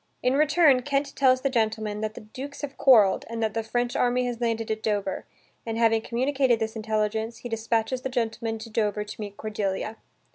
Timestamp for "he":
7.37-7.49